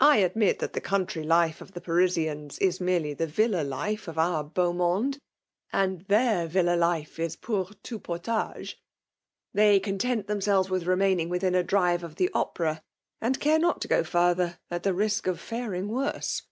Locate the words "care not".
13.40-13.80